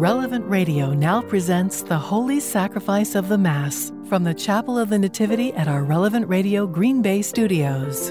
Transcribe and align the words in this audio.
Relevant 0.00 0.48
Radio 0.48 0.94
now 0.94 1.20
presents 1.20 1.82
the 1.82 1.98
Holy 1.98 2.40
Sacrifice 2.40 3.14
of 3.14 3.28
the 3.28 3.36
Mass 3.36 3.92
from 4.08 4.24
the 4.24 4.32
Chapel 4.32 4.78
of 4.78 4.88
the 4.88 4.98
Nativity 4.98 5.52
at 5.52 5.68
our 5.68 5.84
Relevant 5.84 6.26
Radio 6.26 6.66
Green 6.66 7.02
Bay 7.02 7.20
studios. 7.20 8.10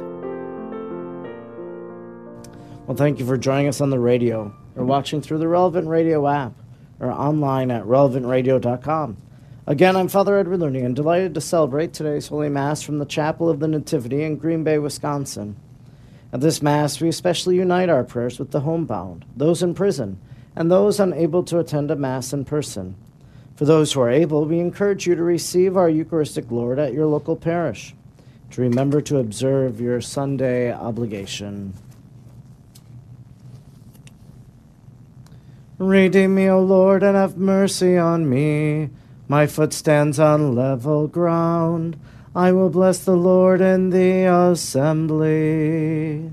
Well, 2.86 2.96
thank 2.96 3.18
you 3.18 3.26
for 3.26 3.38
joining 3.38 3.68
us 3.68 3.82
on 3.82 3.90
the 3.90 3.98
radio 3.98 4.54
or 4.76 4.86
watching 4.86 5.20
through 5.20 5.40
the 5.40 5.48
Relevant 5.48 5.88
Radio 5.88 6.28
app 6.28 6.54
or 7.00 7.12
online 7.12 7.72
at 7.72 7.86
relevantradio.com. 7.86 9.18
Again, 9.66 9.96
I'm 9.96 10.10
Father 10.10 10.38
Edward 10.38 10.60
Looney 10.60 10.82
and 10.82 10.96
delighted 10.96 11.34
to 11.34 11.42
celebrate 11.42 11.92
today's 11.92 12.28
Holy 12.28 12.50
Mass 12.50 12.84
from 12.84 13.00
the 13.00 13.06
Chapel 13.06 13.50
of 13.50 13.60
the 13.60 13.68
Nativity 13.68 14.22
in 14.22 14.38
Green 14.38 14.64
Bay, 14.64 14.78
Wisconsin. 14.78 15.56
At 16.32 16.42
this 16.42 16.62
Mass, 16.62 17.02
we 17.02 17.10
especially 17.10 17.56
unite 17.56 17.90
our 17.90 18.04
prayers 18.04 18.38
with 18.38 18.52
the 18.52 18.60
homebound, 18.60 19.26
those 19.36 19.64
in 19.64 19.74
prison, 19.74 20.20
and 20.60 20.70
those 20.70 21.00
unable 21.00 21.42
to 21.42 21.58
attend 21.58 21.90
a 21.90 21.96
Mass 21.96 22.34
in 22.34 22.44
person. 22.44 22.96
For 23.56 23.64
those 23.64 23.94
who 23.94 24.02
are 24.02 24.10
able, 24.10 24.44
we 24.44 24.60
encourage 24.60 25.08
you 25.08 25.16
to 25.16 25.24
receive 25.24 25.78
our 25.78 25.90
Eucharistic 25.90 26.52
Lord 26.52 26.78
at 26.78 26.94
your 26.94 27.06
local 27.06 27.38
parish, 27.38 27.96
to 28.52 28.62
remember 28.62 29.00
to 29.02 29.20
observe 29.20 29.80
your 29.80 30.02
Sunday 30.02 30.74
obligation. 30.74 31.74
Redeem 35.78 36.36
me, 36.36 36.50
O 36.50 36.62
Lord, 36.62 37.04
and 37.04 37.16
have 37.16 37.38
mercy 37.38 37.98
on 37.98 38.30
me. 38.30 38.90
My 39.30 39.48
foot 39.48 39.72
stands 39.72 40.20
on 40.20 40.56
level 40.56 41.08
ground. 41.08 41.98
I 42.36 42.52
will 42.52 42.70
bless 42.70 43.00
the 43.00 43.16
Lord 43.16 43.62
in 43.62 43.92
the 43.92 44.26
assembly. 44.26 46.32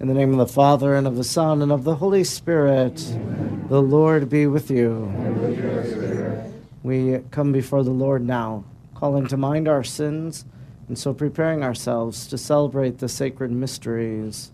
In 0.00 0.08
the 0.08 0.14
name 0.14 0.32
of 0.32 0.38
the 0.38 0.50
Father, 0.50 0.94
and 0.94 1.06
of 1.06 1.16
the 1.16 1.24
Son, 1.24 1.60
and 1.60 1.70
of 1.70 1.84
the 1.84 1.96
Holy 1.96 2.24
Spirit, 2.24 3.04
Amen. 3.10 3.66
the 3.68 3.82
Lord 3.82 4.30
be 4.30 4.46
with 4.46 4.70
you. 4.70 5.00
With 5.02 6.54
we 6.82 7.18
come 7.30 7.52
before 7.52 7.84
the 7.84 7.90
Lord 7.90 8.26
now, 8.26 8.64
calling 8.94 9.26
to 9.26 9.36
mind 9.36 9.68
our 9.68 9.84
sins, 9.84 10.46
and 10.88 10.98
so 10.98 11.12
preparing 11.12 11.62
ourselves 11.62 12.26
to 12.28 12.38
celebrate 12.38 12.96
the 12.96 13.10
sacred 13.10 13.50
mysteries. 13.50 14.52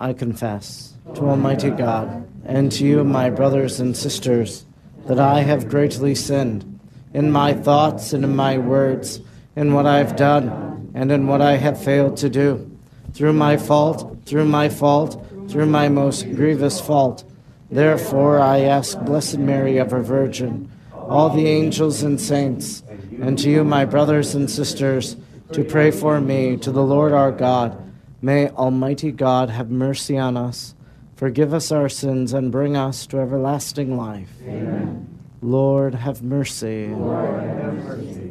I 0.00 0.14
confess 0.14 0.94
to 1.16 1.28
Almighty 1.28 1.68
God 1.68 2.26
and 2.46 2.72
to 2.72 2.86
you, 2.86 3.04
my 3.04 3.28
brothers 3.28 3.80
and 3.80 3.94
sisters, 3.94 4.64
that 5.08 5.20
I 5.20 5.40
have 5.40 5.68
greatly 5.68 6.14
sinned 6.14 6.80
in 7.12 7.30
my 7.30 7.52
thoughts 7.52 8.14
and 8.14 8.24
in 8.24 8.34
my 8.34 8.56
words, 8.56 9.20
in 9.54 9.74
what 9.74 9.84
I've 9.84 10.16
done 10.16 10.73
and 10.94 11.10
in 11.10 11.26
what 11.26 11.42
I 11.42 11.56
have 11.56 11.82
failed 11.82 12.16
to 12.18 12.30
do. 12.30 12.70
Through 13.12 13.34
my 13.34 13.56
fault, 13.56 14.18
through 14.24 14.46
my 14.46 14.68
fault, 14.68 15.22
through 15.48 15.66
my 15.66 15.88
most 15.88 16.22
grievous 16.34 16.80
fault. 16.80 17.24
Therefore 17.70 18.40
I 18.40 18.60
ask 18.60 18.98
Blessed 19.00 19.38
Mary, 19.38 19.78
ever 19.78 20.00
Virgin, 20.00 20.70
all 20.92 21.30
the 21.30 21.46
angels 21.46 22.02
and 22.02 22.20
saints, 22.20 22.82
and 23.20 23.38
to 23.38 23.50
you, 23.50 23.64
my 23.64 23.84
brothers 23.84 24.34
and 24.34 24.50
sisters, 24.50 25.16
to 25.52 25.64
pray 25.64 25.90
for 25.90 26.20
me 26.20 26.56
to 26.58 26.70
the 26.70 26.82
Lord 26.82 27.12
our 27.12 27.32
God. 27.32 27.80
May 28.22 28.48
Almighty 28.50 29.12
God 29.12 29.50
have 29.50 29.70
mercy 29.70 30.16
on 30.16 30.36
us, 30.36 30.74
forgive 31.16 31.52
us 31.52 31.70
our 31.70 31.88
sins, 31.88 32.32
and 32.32 32.50
bring 32.50 32.76
us 32.76 33.06
to 33.08 33.18
everlasting 33.18 33.96
life. 33.96 34.32
Amen. 34.42 35.13
Lord, 35.44 35.94
have 35.94 36.22
mercy. 36.22 36.86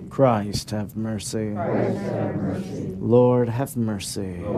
Christ, 0.09 0.71
have 0.71 0.97
mercy. 0.97 1.53
Lord, 2.99 3.49
have 3.49 3.77
mercy. 3.77 4.55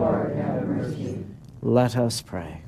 Let 1.60 1.98
us 1.98 2.22
pray. 2.22 2.62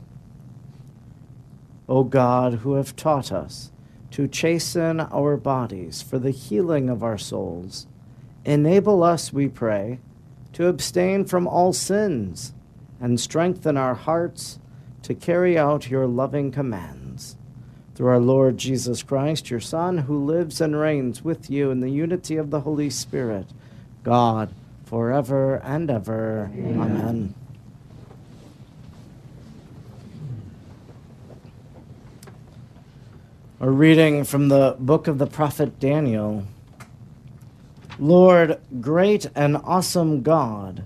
O 1.89 2.05
God, 2.05 2.53
who 2.57 2.75
have 2.75 2.97
taught 2.97 3.33
us 3.33 3.73
to 4.11 4.29
chasten 4.29 5.01
our 5.01 5.39
bodies 5.39 6.03
for 6.03 6.19
the 6.19 6.33
healing 6.33 6.91
of 6.91 7.03
our 7.03 7.17
souls, 7.17 7.87
enable 8.45 9.03
us, 9.03 9.33
we 9.33 9.49
pray, 9.49 10.01
to 10.53 10.67
abstain 10.67 11.25
from 11.25 11.49
all 11.49 11.73
sins 11.73 12.53
and 13.01 13.19
strengthen 13.19 13.79
our 13.79 13.95
hearts 13.95 14.59
to 15.01 15.15
carry 15.15 15.57
out 15.57 15.89
your 15.89 16.07
loving 16.07 16.51
commands 16.51 16.98
through 17.99 18.07
our 18.07 18.21
Lord 18.21 18.59
Jesus 18.59 19.03
Christ, 19.03 19.51
your 19.51 19.59
Son, 19.59 19.99
who 19.99 20.25
lives 20.25 20.61
and 20.61 20.79
reigns 20.79 21.25
with 21.25 21.51
you 21.51 21.73
in 21.73 21.81
the 21.81 21.91
unity 21.91 22.37
of 22.37 22.51
the 22.51 22.61
Holy 22.61 22.91
Spirit, 22.91 23.47
God, 24.05 24.55
forever 24.85 25.57
and 25.65 25.91
ever. 25.91 26.49
Amen. 26.55 26.81
Amen. 26.81 27.35
A 33.59 33.69
reading 33.69 34.23
from 34.23 34.47
the 34.47 34.77
book 34.79 35.09
of 35.09 35.19
the 35.19 35.27
prophet 35.27 35.81
Daniel. 35.81 36.47
Lord, 37.99 38.61
great 38.81 39.27
and 39.35 39.57
awesome 39.65 40.23
God, 40.23 40.85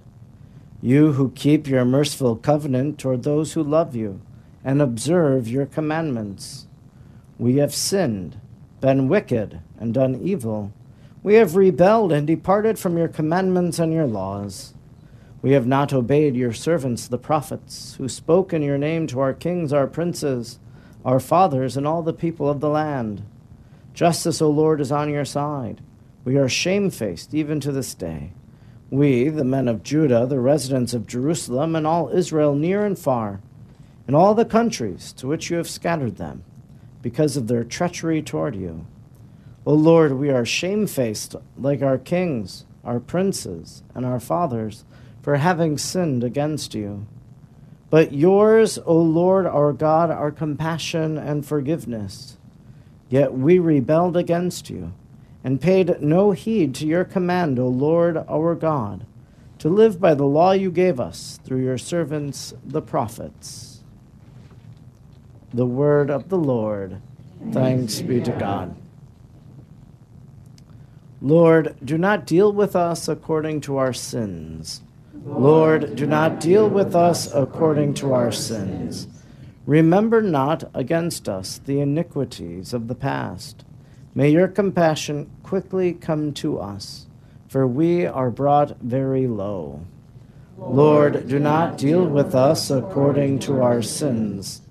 you 0.81 1.13
who 1.13 1.31
keep 1.33 1.69
your 1.69 1.85
merciful 1.85 2.37
covenant 2.37 2.99
toward 2.99 3.23
those 3.23 3.53
who 3.53 3.63
love 3.63 3.95
you 3.95 4.23
and 4.65 4.81
observe 4.81 5.47
your 5.47 5.67
commandments. 5.67 6.69
We 7.43 7.57
have 7.57 7.75
sinned, 7.75 8.41
been 8.81 9.09
wicked, 9.09 9.59
and 9.77 9.93
done 9.93 10.21
evil. 10.23 10.73
We 11.25 11.35
have 11.35 11.57
rebelled 11.57 12.13
and 12.13 12.25
departed 12.25 12.79
from 12.79 12.97
your 12.97 13.09
commandments 13.09 13.81
and 13.81 13.93
your 13.93 14.07
laws. 14.07 14.75
We 15.43 15.51
have 15.51 15.67
not 15.67 15.93
obeyed 15.93 16.37
your 16.37 16.53
servants, 16.53 17.09
the 17.09 17.19
prophets, 17.19 17.97
who 17.97 18.09
spoke 18.09 18.53
in 18.53 18.63
your 18.63 18.79
name 18.79 19.09
to 19.09 19.19
our 19.19 19.33
kings, 19.33 19.73
our 19.73 19.89
princes, 19.89 20.61
our 21.05 21.19
fathers, 21.19 21.77
and 21.77 21.85
all 21.85 22.01
the 22.01 22.13
people 22.13 22.49
of 22.49 22.61
the 22.61 22.69
land. 22.69 23.25
Justice, 23.93 24.41
O 24.41 24.49
Lord, 24.49 24.81
is 24.81 24.93
on 24.93 25.11
your 25.11 25.25
side. 25.25 25.83
We 26.25 26.37
are 26.37 26.49
shamefaced 26.49 27.35
even 27.35 27.59
to 27.59 27.73
this 27.73 27.93
day. 27.93 28.35
We, 28.89 29.29
the 29.31 29.43
men 29.43 29.67
of 29.67 29.83
Judah, 29.83 30.27
the 30.27 30.39
residents 30.39 30.95
of 30.95 31.09
Jerusalem, 31.09 31.75
and 31.75 31.89
all 31.89 32.09
Israel 32.11 32.55
near 32.55 32.87
and 32.87 32.97
far, 32.97 33.41
and 34.07 34.15
all 34.15 34.33
the 34.33 34.45
countries 34.45 35.13
to 35.15 35.27
which 35.27 35.51
you 35.51 35.57
have 35.57 35.69
scattered 35.69 36.19
them 36.19 36.45
because 37.03 37.37
of 37.37 37.49
their 37.49 37.65
treachery 37.65 38.23
toward 38.23 38.57
you. 38.57 38.87
O 39.67 39.75
Lord, 39.75 40.13
we 40.13 40.31
are 40.31 40.45
shamefaced 40.45 41.37
like 41.59 41.83
our 41.83 41.99
kings, 41.99 42.65
our 42.85 42.99
princes, 42.99 43.83
and 43.95 44.07
our 44.07 44.21
fathers 44.21 44.85
for 45.23 45.37
having 45.37 45.79
sinned 45.79 46.25
against 46.25 46.75
you. 46.75 47.07
But 47.91 48.13
yours, 48.13 48.79
O 48.87 48.97
Lord 48.97 49.47
our 49.47 49.73
God, 49.73 50.11
are 50.11 50.31
compassion 50.31 51.19
and 51.19 51.45
forgiveness. 51.47 52.39
Yet 53.09 53.35
we 53.35 53.59
rebelled 53.59 54.17
against 54.17 54.71
you 54.71 54.95
and 55.45 55.61
paid 55.61 56.01
no 56.01 56.31
heed 56.31 56.75
to 56.77 56.87
your 56.87 57.05
command, 57.05 57.59
O 57.59 57.69
Lord 57.69 58.17
our 58.29 58.55
God, 58.55 59.07
to 59.59 59.69
live 59.69 60.01
by 60.01 60.15
the 60.15 60.25
law 60.25 60.53
you 60.53 60.71
gave 60.71 60.99
us 60.99 61.39
through 61.45 61.63
your 61.63 61.79
servants 61.79 62.55
the 62.65 62.83
prophets. 62.83 63.72
The 65.55 65.67
word 65.67 66.09
of 66.09 66.31
the 66.31 66.39
Lord. 66.39 67.03
Thanks 67.51 68.01
be 68.01 68.23
to 68.23 68.33
God. 68.33 68.75
Lord, 71.21 71.77
do 71.85 71.99
not 71.99 72.25
deal 72.25 72.51
with 72.51 72.75
us 72.75 73.07
according 73.07 73.61
to 73.63 73.77
our 73.77 73.93
sins. 73.93 74.83
Lord, 75.27 75.95
do 75.95 76.07
not 76.07 76.41
deal 76.41 76.69
with 76.69 76.97
us 76.97 77.33
according 77.35 77.93
to 77.95 78.15
our 78.15 78.33
sins. 78.33 79.09
Remember 79.67 80.23
not 80.23 80.65
against 80.73 81.29
us 81.29 81.59
the 81.59 81.81
iniquities 81.81 82.73
of 82.73 82.89
the 82.89 82.95
past. 82.95 83.65
May 84.15 84.31
your 84.31 84.49
compassion 84.49 85.31
quickly 85.43 85.93
come 85.93 86.33
to 86.35 86.59
us, 86.59 87.07
for 87.47 87.67
we 87.67 88.07
are 88.07 88.31
brought 88.31 88.79
very 88.81 89.27
low. 89.27 89.85
Lord, 90.57 91.29
do 91.29 91.39
not 91.39 91.77
deal 91.77 92.07
with 92.07 92.35
us 92.35 92.71
according 92.71 93.41
to 93.41 93.61
our 93.61 93.83
sins 93.83 94.62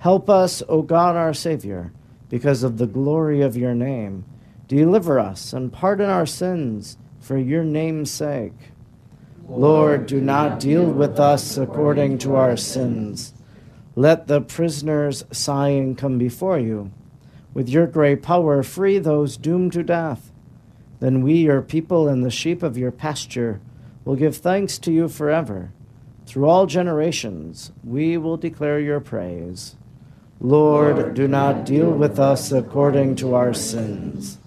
Help 0.00 0.30
us, 0.30 0.62
O 0.68 0.82
God 0.82 1.16
our 1.16 1.34
Savior, 1.34 1.92
because 2.28 2.62
of 2.62 2.78
the 2.78 2.86
glory 2.86 3.40
of 3.40 3.56
your 3.56 3.74
name. 3.74 4.24
Deliver 4.68 5.18
us 5.18 5.52
and 5.52 5.72
pardon 5.72 6.08
our 6.08 6.26
sins 6.26 6.98
for 7.18 7.36
your 7.36 7.64
name's 7.64 8.10
sake. 8.10 8.70
Lord, 9.48 10.06
do 10.06 10.20
not 10.20 10.60
deal 10.60 10.84
with 10.84 11.18
us 11.18 11.56
according 11.56 12.18
to 12.18 12.36
our 12.36 12.56
sins. 12.56 13.32
Let 13.96 14.28
the 14.28 14.40
prisoners 14.40 15.24
sighing 15.32 15.96
come 15.96 16.16
before 16.16 16.58
you. 16.60 16.92
With 17.52 17.68
your 17.68 17.88
great 17.88 18.22
power, 18.22 18.62
free 18.62 18.98
those 18.98 19.36
doomed 19.36 19.72
to 19.72 19.82
death. 19.82 20.30
Then 21.00 21.22
we, 21.22 21.34
your 21.34 21.62
people 21.62 22.06
and 22.06 22.24
the 22.24 22.30
sheep 22.30 22.62
of 22.62 22.78
your 22.78 22.92
pasture, 22.92 23.60
will 24.04 24.16
give 24.16 24.36
thanks 24.36 24.78
to 24.78 24.92
you 24.92 25.08
forever. 25.08 25.72
Through 26.26 26.46
all 26.48 26.66
generations, 26.66 27.72
we 27.82 28.16
will 28.16 28.36
declare 28.36 28.78
your 28.78 29.00
praise. 29.00 29.76
Lord, 30.40 31.14
do 31.14 31.26
not 31.26 31.64
deal 31.64 31.90
with 31.90 32.18
us 32.18 32.52
according 32.52 33.16
to 33.16 33.34
our 33.34 33.52
sins. 33.52 34.38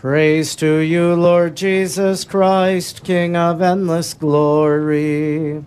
Praise 0.00 0.54
to 0.56 0.78
you, 0.78 1.14
Lord 1.14 1.56
Jesus 1.56 2.24
Christ, 2.24 3.04
King 3.04 3.36
of 3.36 3.60
endless 3.60 4.14
glory. 4.14 5.64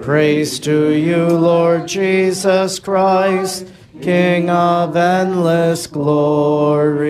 Praise 0.00 0.58
to 0.60 0.90
you, 0.90 1.28
Lord 1.28 1.86
Jesus 1.86 2.80
Christ, 2.80 3.66
King 4.00 4.50
of 4.50 4.96
endless 4.96 5.86
glory. 5.86 7.01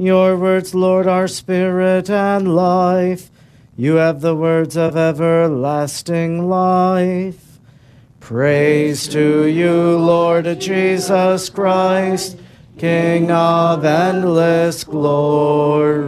Your 0.00 0.34
words, 0.38 0.74
Lord, 0.74 1.06
are 1.06 1.28
spirit 1.28 2.08
and 2.08 2.56
life. 2.56 3.30
You 3.76 3.96
have 3.96 4.22
the 4.22 4.34
words 4.34 4.74
of 4.74 4.96
everlasting 4.96 6.48
life. 6.48 7.58
Praise 8.18 9.06
to 9.08 9.44
you, 9.44 9.98
Lord 9.98 10.58
Jesus 10.58 11.50
Christ, 11.50 12.38
King 12.78 13.30
of 13.30 13.84
endless 13.84 14.84
glory. 14.84 15.98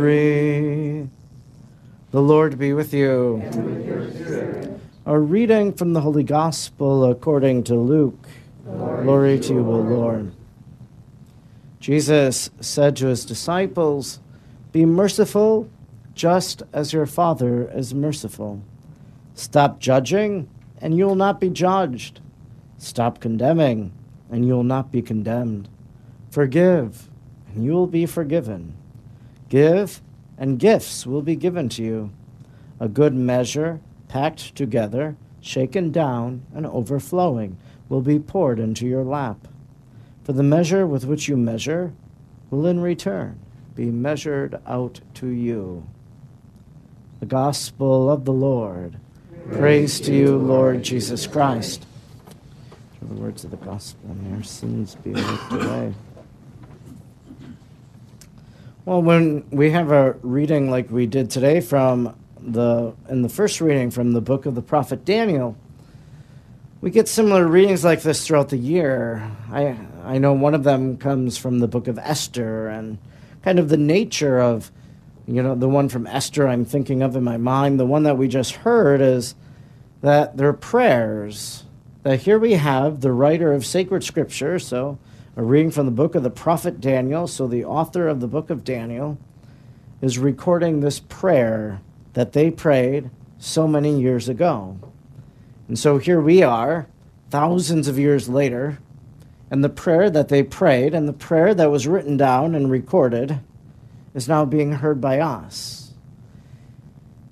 The 2.13 2.23
Lord 2.23 2.59
be 2.59 2.73
with 2.73 2.95
you. 2.95 3.43
A 5.05 5.19
reading 5.19 5.75
from 5.75 5.93
the 5.93 6.01
Holy 6.01 6.25
Gospel 6.25 7.05
according 7.05 7.65
to 7.65 7.75
Luke. 7.75 8.27
Glory, 8.65 9.05
Glory 9.05 9.39
to 9.41 9.53
you, 9.53 9.71
O 9.71 9.81
Lord. 9.81 10.33
Jesus 11.83 12.49
said 12.61 12.95
to 12.95 13.09
his 13.09 13.25
disciples, 13.25 14.21
Be 14.71 14.85
merciful 14.85 15.69
just 16.15 16.63
as 16.73 16.93
your 16.93 17.07
Father 17.07 17.69
is 17.73 17.93
merciful. 17.93 18.63
Stop 19.35 19.81
judging, 19.81 20.49
and 20.81 20.97
you 20.97 21.07
will 21.07 21.17
not 21.17 21.41
be 21.41 21.51
judged. 21.51 22.21
Stop 22.79 23.19
condemning, 23.19 23.91
and 24.31 24.47
you 24.47 24.53
will 24.53 24.63
not 24.63 24.93
be 24.93 25.03
condemned. 25.03 25.69
Forgive, 26.31 27.11
and 27.49 27.65
you 27.65 27.73
will 27.73 27.89
be 27.89 28.07
forgiven. 28.07 28.77
Give, 29.49 30.01
and 30.39 30.61
gifts 30.61 31.05
will 31.05 31.23
be 31.23 31.35
given 31.35 31.69
to 31.71 31.83
you. 31.83 32.13
A 32.79 32.87
good 32.87 33.13
measure, 33.13 33.81
packed 34.07 34.55
together, 34.55 35.17
shaken 35.41 35.91
down, 35.91 36.47
and 36.55 36.65
overflowing, 36.65 37.57
will 37.89 38.03
be 38.03 38.21
poured 38.21 38.61
into 38.61 38.87
your 38.87 39.03
lap. 39.03 39.49
For 40.25 40.33
the 40.33 40.43
measure 40.43 40.87
with 40.87 41.05
which 41.05 41.29
you 41.29 41.37
measure 41.37 41.93
will 42.51 42.67
in 42.67 42.81
return 42.81 43.39
be 43.75 43.87
measured 43.87 44.61
out 44.67 45.01
to 45.15 45.27
you. 45.27 45.87
The 47.21 47.27
Gospel 47.27 48.11
of 48.11 48.25
the 48.25 48.33
Lord. 48.33 48.99
Praise, 49.47 49.59
Praise 49.59 50.01
to 50.01 50.15
you, 50.15 50.37
Lord 50.37 50.83
Jesus 50.83 51.27
Christ. 51.27 51.87
For 52.99 53.07
the 53.07 53.15
words 53.15 53.45
of 53.45 53.51
the 53.51 53.57
Gospel, 53.57 54.15
may 54.15 54.37
our 54.37 54.43
sins 54.43 54.95
be 54.97 55.13
wiped 55.13 55.53
away. 55.53 55.95
Well, 58.85 59.03
when 59.03 59.45
we 59.51 59.71
have 59.71 59.91
a 59.93 60.13
reading 60.23 60.71
like 60.71 60.91
we 60.91 61.07
did 61.07 61.31
today 61.31 61.61
from 61.61 62.17
the 62.41 62.93
in 63.09 63.23
the 63.23 63.29
first 63.29 63.61
reading 63.61 63.91
from 63.91 64.13
the 64.13 64.21
book 64.21 64.47
of 64.47 64.55
the 64.55 64.63
prophet 64.63 65.05
Daniel, 65.05 65.57
we 66.81 66.91
get 66.91 67.07
similar 67.09 67.47
readings 67.47 67.85
like 67.85 68.03
this 68.03 68.27
throughout 68.27 68.49
the 68.49 68.57
year. 68.57 69.31
I 69.53 69.77
I 70.05 70.19
know 70.19 70.33
one 70.33 70.55
of 70.55 70.65
them 70.65 70.97
comes 70.97 71.37
from 71.37 71.61
the 71.61 71.69
book 71.69 71.89
of 71.89 71.99
Esther 71.99 72.69
and 72.69 72.99
kind 73.43 73.59
of 73.59 73.69
the 73.69 73.77
nature 73.77 74.39
of 74.39 74.71
you 75.27 75.43
know 75.43 75.55
the 75.55 75.69
one 75.69 75.89
from 75.89 76.07
Esther 76.07 76.49
I'm 76.49 76.65
thinking 76.65 77.03
of 77.03 77.15
in 77.15 77.23
my 77.23 77.37
mind, 77.37 77.79
the 77.79 77.87
one 77.87 78.03
that 78.03 78.19
we 78.19 78.29
just 78.29 78.57
heard 78.57 79.01
is 79.01 79.35
that 80.01 80.37
they're 80.37 80.53
prayers. 80.53 81.65
That 82.03 82.23
here 82.23 82.39
we 82.39 82.55
have 82.55 83.01
the 83.01 83.13
writer 83.13 83.53
of 83.53 83.65
sacred 83.65 84.03
scripture, 84.03 84.59
so 84.59 84.99
a 85.37 85.43
reading 85.43 85.71
from 85.71 85.87
the 85.87 85.93
book 85.93 86.15
of 86.15 86.23
the 86.23 86.31
prophet 86.31 86.81
Daniel. 86.81 87.27
So, 87.27 87.47
the 87.47 87.65
author 87.65 88.09
of 88.09 88.21
the 88.21 88.27
book 88.27 88.51
of 88.51 88.65
Daniel 88.65 89.19
is 90.03 90.19
recording 90.19 90.81
this 90.81 91.01
prayer 91.01 91.81
that 92.13 92.33
they 92.33 92.51
prayed 92.51 93.11
so 93.39 93.67
many 93.67 93.99
years 94.01 94.29
ago. 94.29 94.79
And 95.69 95.79
so, 95.79 95.97
here 95.99 96.21
we 96.21 96.43
are, 96.43 96.87
thousands 97.31 97.89
of 97.89 97.99
years 97.99 98.29
later, 98.29 98.79
and 99.53 99.63
the 99.63 99.69
prayer 99.69 100.11
that 100.11 100.29
they 100.29 100.43
prayed 100.43 100.95
and 100.95 101.07
the 101.07 101.13
prayer 101.13 101.55
that 101.55 101.71
was 101.71 101.87
written 101.87 102.17
down 102.17 102.57
and 102.57 102.69
recorded 102.71 103.39
is 104.15 104.27
now 104.27 104.45
being 104.45 104.73
heard 104.73 105.01
by 105.01 105.21
us. 105.21 105.93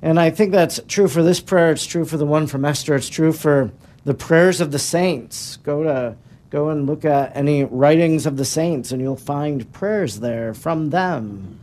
And 0.01 0.21
I 0.21 0.31
think 0.31 0.53
that's 0.53 0.81
true 0.87 1.09
for 1.09 1.23
this 1.23 1.41
prayer. 1.41 1.73
It's 1.73 1.85
true 1.85 2.05
for 2.05 2.17
the 2.17 2.25
one 2.25 2.47
from 2.47 2.65
Esther. 2.65 2.95
It's 2.95 3.09
true 3.09 3.33
for 3.33 3.73
the 4.05 4.15
prayers 4.15 4.61
of 4.61 4.71
the 4.71 4.79
saints. 4.79 5.57
Go 5.57 5.83
to 5.83 6.17
Go 6.51 6.71
and 6.71 6.85
look 6.85 7.05
at 7.05 7.37
any 7.37 7.63
writings 7.63 8.27
of 8.27 8.37
the 8.37 8.45
saints, 8.45 8.91
and 8.91 9.01
you'll 9.01 9.15
find 9.15 9.73
prayers 9.73 10.19
there 10.19 10.53
from 10.53 10.91
them. 10.91 11.61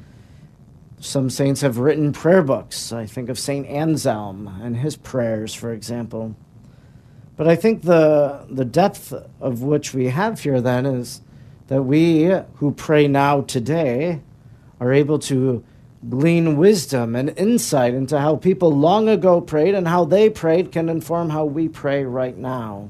Some 1.02 1.30
saints 1.30 1.60
have 1.60 1.78
written 1.78 2.14
prayer 2.14 2.42
books. 2.42 2.94
I 2.94 3.06
think 3.06 3.28
of 3.28 3.38
St. 3.38 3.68
Anselm 3.68 4.48
and 4.62 4.78
his 4.78 4.96
prayers, 4.96 5.54
for 5.54 5.74
example. 5.74 6.38
But 7.38 7.48
I 7.48 7.56
think 7.56 7.84
the, 7.84 8.46
the 8.50 8.66
depth 8.66 9.14
of 9.40 9.62
which 9.62 9.94
we 9.94 10.08
have 10.08 10.42
here 10.42 10.60
then 10.60 10.86
is 10.88 11.22
that 11.68 11.84
we 11.84 12.32
who 12.56 12.72
pray 12.72 13.08
now 13.08 13.42
today 13.42 14.22
are 14.80 14.92
able 14.92 15.20
to 15.20 15.64
glean 16.10 16.58
wisdom 16.58 17.16
and 17.16 17.38
insight 17.38 17.94
into 17.94 18.20
how 18.20 18.36
people 18.36 18.76
long 18.76 19.08
ago 19.08 19.40
prayed 19.40 19.76
and 19.76 19.88
how 19.88 20.04
they 20.06 20.30
prayed 20.30 20.72
can 20.72 20.90
inform 20.90 21.30
how 21.30 21.46
we 21.46 21.68
pray 21.68 22.04
right 22.04 22.38
now. 22.38 22.90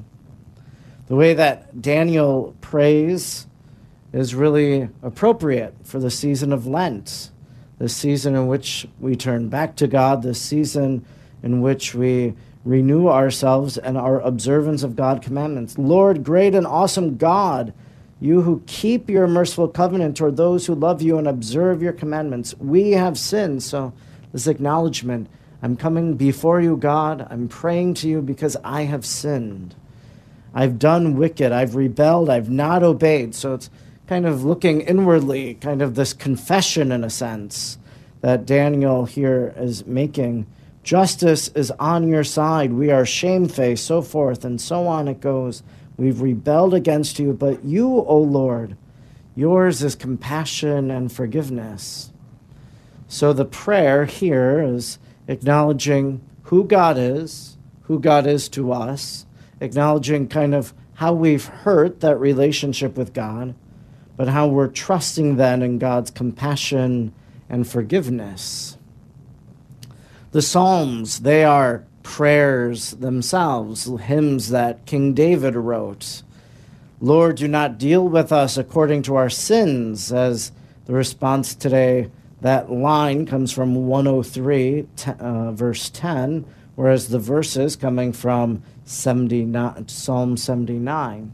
The 1.08 1.16
way 1.16 1.34
that 1.34 1.80
Daniel 1.80 2.54
prays 2.60 3.46
is 4.12 4.34
really 4.34 4.88
appropriate 5.02 5.74
for 5.84 5.98
the 5.98 6.10
season 6.10 6.52
of 6.52 6.66
Lent, 6.66 7.30
the 7.78 7.88
season 7.88 8.34
in 8.34 8.46
which 8.46 8.86
we 8.98 9.16
turn 9.16 9.48
back 9.48 9.76
to 9.76 9.86
God, 9.86 10.22
the 10.22 10.34
season 10.34 11.04
in 11.42 11.60
which 11.60 11.94
we 11.94 12.34
renew 12.68 13.08
ourselves 13.08 13.78
and 13.78 13.96
our 13.96 14.20
observance 14.20 14.82
of 14.82 14.94
God's 14.94 15.24
commandments. 15.24 15.78
Lord, 15.78 16.22
great 16.22 16.54
and 16.54 16.66
awesome 16.66 17.16
God, 17.16 17.72
you 18.20 18.42
who 18.42 18.62
keep 18.66 19.08
your 19.08 19.26
merciful 19.26 19.68
covenant 19.68 20.18
toward 20.18 20.36
those 20.36 20.66
who 20.66 20.74
love 20.74 21.00
you 21.00 21.16
and 21.16 21.26
observe 21.26 21.82
your 21.82 21.94
commandments, 21.94 22.54
we 22.58 22.90
have 22.92 23.18
sinned. 23.18 23.62
So, 23.62 23.94
this 24.32 24.46
acknowledgement 24.46 25.28
I'm 25.62 25.76
coming 25.76 26.14
before 26.14 26.60
you, 26.60 26.76
God. 26.76 27.26
I'm 27.30 27.48
praying 27.48 27.94
to 27.94 28.08
you 28.08 28.20
because 28.20 28.56
I 28.62 28.82
have 28.82 29.04
sinned. 29.04 29.74
I've 30.54 30.78
done 30.78 31.16
wicked, 31.16 31.52
I've 31.52 31.74
rebelled, 31.74 32.30
I've 32.30 32.50
not 32.50 32.82
obeyed. 32.82 33.34
So 33.34 33.54
it's 33.54 33.70
kind 34.06 34.26
of 34.26 34.44
looking 34.44 34.82
inwardly, 34.82 35.54
kind 35.54 35.82
of 35.82 35.94
this 35.94 36.12
confession 36.12 36.92
in 36.92 37.02
a 37.02 37.10
sense 37.10 37.78
that 38.20 38.46
Daniel 38.46 39.04
here 39.04 39.54
is 39.56 39.86
making. 39.86 40.46
Justice 40.88 41.48
is 41.48 41.70
on 41.72 42.08
your 42.08 42.24
side. 42.24 42.72
We 42.72 42.90
are 42.90 43.04
shamefaced, 43.04 43.84
so 43.84 44.00
forth, 44.00 44.42
and 44.42 44.58
so 44.58 44.86
on 44.86 45.06
it 45.06 45.20
goes. 45.20 45.62
We've 45.98 46.22
rebelled 46.22 46.72
against 46.72 47.18
you, 47.18 47.34
but 47.34 47.62
you, 47.62 47.86
O 47.86 48.16
Lord, 48.16 48.74
yours 49.34 49.82
is 49.82 49.94
compassion 49.94 50.90
and 50.90 51.12
forgiveness. 51.12 52.10
So 53.06 53.34
the 53.34 53.44
prayer 53.44 54.06
here 54.06 54.62
is 54.62 54.98
acknowledging 55.26 56.22
who 56.44 56.64
God 56.64 56.96
is, 56.96 57.58
who 57.82 58.00
God 58.00 58.26
is 58.26 58.48
to 58.48 58.72
us, 58.72 59.26
acknowledging 59.60 60.26
kind 60.26 60.54
of 60.54 60.72
how 60.94 61.12
we've 61.12 61.44
hurt 61.44 62.00
that 62.00 62.16
relationship 62.16 62.96
with 62.96 63.12
God, 63.12 63.54
but 64.16 64.28
how 64.28 64.46
we're 64.46 64.68
trusting 64.68 65.36
then 65.36 65.60
in 65.60 65.78
God's 65.78 66.10
compassion 66.10 67.12
and 67.46 67.68
forgiveness. 67.68 68.77
The 70.30 70.42
Psalms, 70.42 71.20
they 71.20 71.42
are 71.42 71.84
prayers 72.02 72.90
themselves, 72.90 73.86
hymns 74.02 74.50
that 74.50 74.84
King 74.84 75.14
David 75.14 75.56
wrote. 75.56 76.22
Lord, 77.00 77.36
do 77.36 77.48
not 77.48 77.78
deal 77.78 78.06
with 78.06 78.30
us 78.30 78.58
according 78.58 79.04
to 79.04 79.14
our 79.14 79.30
sins, 79.30 80.12
as 80.12 80.52
the 80.84 80.92
response 80.92 81.54
today, 81.54 82.10
that 82.42 82.70
line 82.70 83.24
comes 83.24 83.52
from 83.52 83.74
103, 83.86 84.86
uh, 85.18 85.52
verse 85.52 85.88
10, 85.88 86.44
whereas 86.74 87.08
the 87.08 87.18
verses 87.18 87.74
coming 87.74 88.12
from 88.12 88.62
79, 88.84 89.88
Psalm 89.88 90.36
79. 90.36 91.32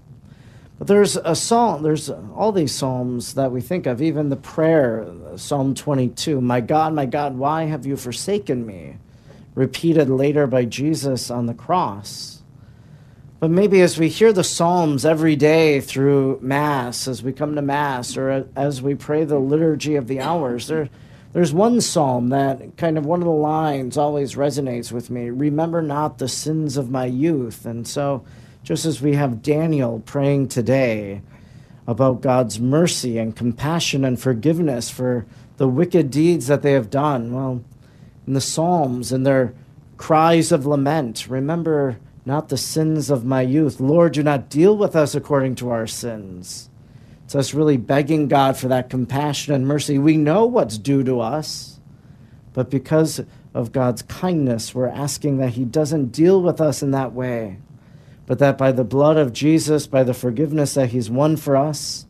But 0.78 0.88
there's 0.88 1.16
a 1.16 1.36
psalm, 1.36 1.82
there's 1.82 2.10
all 2.10 2.50
these 2.50 2.74
psalms 2.74 3.34
that 3.34 3.52
we 3.52 3.60
think 3.60 3.86
of, 3.86 4.02
even 4.02 4.28
the 4.28 4.36
prayer, 4.36 5.06
Psalm 5.36 5.74
22, 5.74 6.40
My 6.40 6.60
God, 6.60 6.92
my 6.92 7.06
God, 7.06 7.36
why 7.36 7.64
have 7.64 7.86
you 7.86 7.96
forsaken 7.96 8.66
me? 8.66 8.96
Repeated 9.54 10.10
later 10.10 10.48
by 10.48 10.64
Jesus 10.64 11.30
on 11.30 11.46
the 11.46 11.54
cross. 11.54 12.42
But 13.38 13.50
maybe 13.50 13.82
as 13.82 13.98
we 13.98 14.08
hear 14.08 14.32
the 14.32 14.42
Psalms 14.42 15.04
every 15.04 15.36
day 15.36 15.80
through 15.80 16.38
Mass, 16.40 17.06
as 17.06 17.22
we 17.22 17.32
come 17.32 17.54
to 17.54 17.62
Mass, 17.62 18.16
or 18.16 18.48
as 18.56 18.82
we 18.82 18.94
pray 18.94 19.24
the 19.24 19.38
liturgy 19.38 19.96
of 19.96 20.08
the 20.08 20.20
hours, 20.20 20.66
there, 20.66 20.88
there's 21.34 21.52
one 21.52 21.80
psalm 21.80 22.30
that 22.30 22.76
kind 22.76 22.96
of 22.96 23.04
one 23.04 23.20
of 23.20 23.26
the 23.26 23.32
lines 23.32 23.98
always 23.98 24.34
resonates 24.34 24.90
with 24.90 25.10
me 25.10 25.30
Remember 25.30 25.82
not 25.82 26.18
the 26.18 26.28
sins 26.28 26.76
of 26.76 26.90
my 26.90 27.06
youth. 27.06 27.66
And 27.66 27.86
so, 27.86 28.24
just 28.64 28.86
as 28.86 29.02
we 29.02 29.14
have 29.14 29.42
Daniel 29.42 30.00
praying 30.00 30.48
today 30.48 31.20
about 31.86 32.22
God's 32.22 32.58
mercy 32.58 33.18
and 33.18 33.36
compassion 33.36 34.04
and 34.04 34.18
forgiveness 34.18 34.88
for 34.88 35.26
the 35.58 35.68
wicked 35.68 36.10
deeds 36.10 36.46
that 36.46 36.62
they 36.62 36.72
have 36.72 36.88
done. 36.88 37.32
Well, 37.32 37.62
in 38.26 38.32
the 38.32 38.40
Psalms 38.40 39.12
in 39.12 39.22
their 39.22 39.54
cries 39.98 40.50
of 40.50 40.64
lament, 40.64 41.28
remember 41.28 41.98
not 42.24 42.48
the 42.48 42.56
sins 42.56 43.10
of 43.10 43.26
my 43.26 43.42
youth. 43.42 43.80
Lord, 43.80 44.14
do 44.14 44.22
not 44.22 44.48
deal 44.48 44.76
with 44.76 44.96
us 44.96 45.14
according 45.14 45.56
to 45.56 45.68
our 45.68 45.86
sins. 45.86 46.70
It's 47.24 47.34
us 47.34 47.52
really 47.52 47.76
begging 47.76 48.28
God 48.28 48.56
for 48.56 48.68
that 48.68 48.88
compassion 48.88 49.52
and 49.52 49.68
mercy. 49.68 49.98
We 49.98 50.16
know 50.16 50.46
what's 50.46 50.78
due 50.78 51.04
to 51.04 51.20
us, 51.20 51.80
but 52.54 52.70
because 52.70 53.20
of 53.52 53.72
God's 53.72 54.02
kindness, 54.02 54.74
we're 54.74 54.88
asking 54.88 55.36
that 55.36 55.50
He 55.50 55.66
doesn't 55.66 56.12
deal 56.12 56.40
with 56.40 56.62
us 56.62 56.82
in 56.82 56.92
that 56.92 57.12
way, 57.12 57.58
but 58.26 58.38
that 58.38 58.56
by 58.56 58.72
the 58.72 58.84
blood 58.84 59.16
of 59.16 59.32
Jesus, 59.32 59.86
by 59.86 60.02
the 60.02 60.14
forgiveness 60.14 60.74
that 60.74 60.90
He's 60.90 61.10
won 61.10 61.36
for 61.36 61.56
us, 61.56 62.06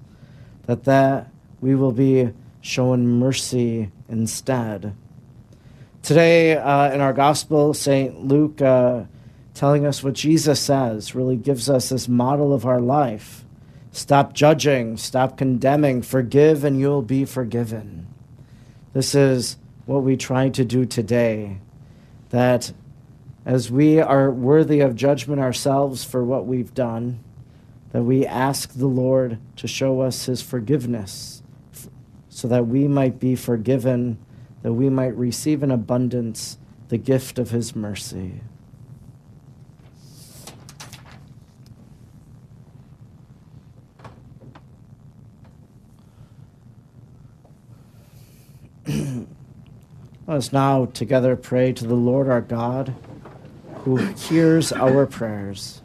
that 0.67 0.85
that 0.85 1.31
we 1.61 1.75
will 1.75 1.93
be 1.93 2.31
shown 2.61 3.07
mercy 3.07 3.91
instead. 4.09 4.95
Today, 6.03 6.57
uh, 6.57 6.93
in 6.93 7.01
our 7.01 7.13
gospel, 7.13 7.75
St. 7.75 8.25
Luke 8.25 8.61
uh, 8.61 9.05
telling 9.55 9.87
us 9.87 10.03
what 10.03 10.15
Jesus 10.15 10.61
says 10.61 11.15
really 11.15 11.37
gives 11.37 11.71
us 11.71 11.89
this 11.89 12.09
model 12.09 12.53
of 12.53 12.67
our 12.67 12.81
life. 12.81 13.45
Stop 13.93 14.35
judging, 14.35 14.97
stop 14.97 15.39
condemning, 15.39 16.03
forgive, 16.03 16.65
and 16.65 16.79
you'll 16.79 17.03
be 17.03 17.25
forgiven. 17.25 18.07
This 18.93 19.15
is 19.15 19.57
what 19.87 20.03
we 20.03 20.17
try 20.17 20.49
to 20.51 20.65
do 20.65 20.85
today. 20.85 21.59
That 22.31 22.73
as 23.47 23.71
we 23.71 24.01
are 24.01 24.31
worthy 24.31 24.81
of 24.81 24.97
judgment 24.97 25.41
ourselves 25.41 26.03
for 26.05 26.25
what 26.25 26.47
we've 26.47 26.73
done, 26.73 27.21
that 27.93 28.03
we 28.03 28.27
ask 28.27 28.73
the 28.73 28.87
Lord 28.87 29.39
to 29.57 29.69
show 29.69 30.01
us 30.01 30.27
his 30.27 30.43
forgiveness 30.43 31.43
so 32.29 32.49
that 32.49 32.67
we 32.67 32.89
might 32.89 33.21
be 33.21 33.37
forgiven, 33.37 34.19
that 34.63 34.73
we 34.73 34.91
might 34.91 35.17
receive 35.17 35.63
in 35.63 35.71
abundance 35.71 36.59
the 36.89 36.99
gift 36.99 37.39
of 37.39 37.51
his 37.51 37.77
mercy. 37.77 38.41
Let 48.87 49.27
us 50.29 50.53
now 50.53 50.87
together 50.87 51.37
pray 51.37 51.73
to 51.73 51.87
the 51.87 51.95
Lord 51.95 52.29
our 52.29 52.41
God, 52.41 52.95
who 53.85 53.97
hears 53.97 54.73
our 54.73 55.07
prayers. 55.07 55.83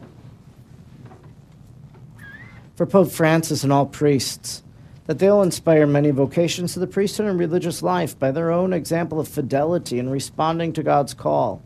For 2.76 2.86
Pope 2.86 3.10
Francis 3.10 3.62
and 3.62 3.72
all 3.72 3.86
priests, 3.86 4.62
that 5.06 5.18
they'll 5.18 5.42
inspire 5.42 5.86
many 5.86 6.10
vocations 6.10 6.72
to 6.74 6.80
the 6.80 6.86
priesthood 6.86 7.26
and 7.26 7.38
religious 7.38 7.82
life 7.82 8.18
by 8.18 8.30
their 8.30 8.50
own 8.50 8.72
example 8.72 9.20
of 9.20 9.28
fidelity 9.28 9.98
in 9.98 10.08
responding 10.08 10.72
to 10.72 10.82
God's 10.82 11.14
call 11.14 11.62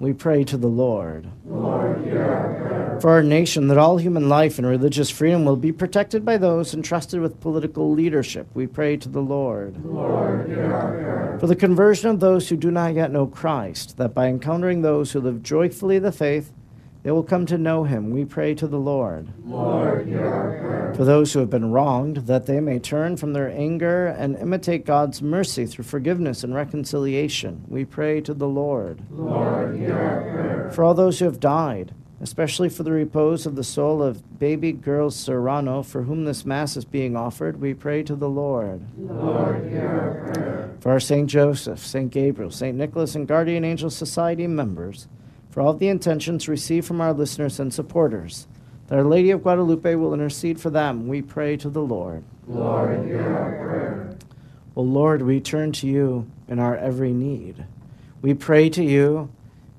we 0.00 0.12
pray 0.12 0.44
to 0.44 0.56
the 0.56 0.68
Lord. 0.68 1.26
Lord. 1.44 2.67
For 3.00 3.10
our 3.10 3.22
nation, 3.22 3.68
that 3.68 3.78
all 3.78 3.98
human 3.98 4.28
life 4.28 4.58
and 4.58 4.66
religious 4.66 5.08
freedom 5.08 5.44
will 5.44 5.56
be 5.56 5.72
protected 5.72 6.24
by 6.24 6.36
those 6.36 6.74
entrusted 6.74 7.20
with 7.20 7.40
political 7.40 7.92
leadership, 7.92 8.48
we 8.54 8.66
pray 8.66 8.96
to 8.96 9.08
the 9.08 9.22
Lord. 9.22 9.84
Lord, 9.84 10.48
hear 10.48 10.72
our 10.72 10.92
prayer. 10.92 11.36
For 11.38 11.46
the 11.46 11.54
conversion 11.54 12.10
of 12.10 12.20
those 12.20 12.48
who 12.48 12.56
do 12.56 12.70
not 12.70 12.94
yet 12.94 13.12
know 13.12 13.26
Christ, 13.26 13.96
that 13.98 14.14
by 14.14 14.26
encountering 14.26 14.82
those 14.82 15.12
who 15.12 15.20
live 15.20 15.42
joyfully 15.42 15.98
the 15.98 16.10
faith, 16.10 16.52
they 17.04 17.12
will 17.12 17.22
come 17.22 17.46
to 17.46 17.56
know 17.56 17.84
him. 17.84 18.10
We 18.10 18.24
pray 18.24 18.54
to 18.56 18.66
the 18.66 18.80
Lord. 18.80 19.28
Lord, 19.44 20.08
hear 20.08 20.26
our 20.26 20.58
prayer. 20.58 20.94
For 20.96 21.04
those 21.04 21.32
who 21.32 21.38
have 21.38 21.50
been 21.50 21.70
wronged, 21.70 22.26
that 22.26 22.46
they 22.46 22.58
may 22.58 22.80
turn 22.80 23.16
from 23.16 23.32
their 23.32 23.48
anger 23.48 24.08
and 24.08 24.36
imitate 24.36 24.84
God's 24.84 25.22
mercy 25.22 25.64
through 25.64 25.84
forgiveness 25.84 26.42
and 26.42 26.54
reconciliation. 26.54 27.64
We 27.68 27.84
pray 27.84 28.20
to 28.22 28.34
the 28.34 28.48
Lord. 28.48 29.00
Lord, 29.10 29.78
hear 29.78 29.96
our 29.96 30.20
prayer. 30.22 30.70
For 30.72 30.82
all 30.82 30.94
those 30.94 31.20
who 31.20 31.26
have 31.26 31.38
died, 31.38 31.94
especially 32.20 32.68
for 32.68 32.82
the 32.82 32.92
repose 32.92 33.46
of 33.46 33.54
the 33.54 33.64
soul 33.64 34.02
of 34.02 34.38
baby 34.38 34.72
girl 34.72 35.10
Serrano, 35.10 35.82
for 35.82 36.02
whom 36.02 36.24
this 36.24 36.44
Mass 36.44 36.76
is 36.76 36.84
being 36.84 37.16
offered, 37.16 37.60
we 37.60 37.74
pray 37.74 38.02
to 38.02 38.16
the 38.16 38.28
Lord. 38.28 38.82
Lord, 38.98 39.68
hear 39.68 39.88
our 39.88 40.32
prayer. 40.32 40.76
For 40.80 40.90
our 40.92 41.00
St. 41.00 41.28
Joseph, 41.28 41.78
St. 41.78 42.10
Gabriel, 42.10 42.50
St. 42.50 42.76
Nicholas, 42.76 43.14
and 43.14 43.28
Guardian 43.28 43.64
Angel 43.64 43.90
Society 43.90 44.46
members, 44.46 45.08
for 45.50 45.60
all 45.60 45.74
the 45.74 45.88
intentions 45.88 46.48
received 46.48 46.86
from 46.86 47.00
our 47.00 47.12
listeners 47.12 47.60
and 47.60 47.72
supporters, 47.72 48.46
that 48.88 48.98
Our 48.98 49.04
Lady 49.04 49.30
of 49.30 49.42
Guadalupe 49.42 49.94
will 49.94 50.14
intercede 50.14 50.60
for 50.60 50.70
them, 50.70 51.08
we 51.08 51.22
pray 51.22 51.56
to 51.58 51.68
the 51.68 51.82
Lord. 51.82 52.24
Lord, 52.46 53.06
hear 53.06 53.22
our 53.22 53.52
prayer. 53.52 54.16
O 54.76 54.82
Lord, 54.82 55.22
we 55.22 55.40
turn 55.40 55.72
to 55.72 55.86
you 55.86 56.30
in 56.46 56.58
our 56.58 56.76
every 56.76 57.12
need. 57.12 57.64
We 58.22 58.34
pray 58.34 58.68
to 58.70 58.82
you 58.82 59.30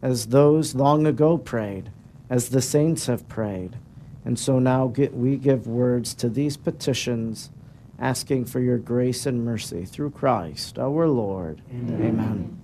as 0.01 0.27
those 0.27 0.75
long 0.75 1.08
ago 1.08 1.38
prayed, 1.38 1.89
as 2.29 2.50
the 2.50 2.62
saints 2.62 3.07
have 3.07 3.27
prayed. 3.27 3.77
And 4.25 4.38
so 4.38 4.59
now 4.59 4.88
get, 4.88 5.13
we 5.13 5.38
give 5.38 5.67
words 5.67 6.13
to 6.15 6.29
these 6.29 6.57
petitions, 6.57 7.50
asking 7.98 8.45
for 8.45 8.59
your 8.59 8.77
grace 8.77 9.25
and 9.25 9.43
mercy 9.43 9.86
through 9.86 10.12
Christ 10.12 10.77
our 10.77 11.07
Lord. 11.07 11.62
Amen. 11.71 12.01
Amen. 12.01 12.63